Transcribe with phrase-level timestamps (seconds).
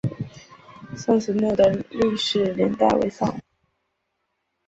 [0.97, 3.39] 宋慈墓的历史年代为宋。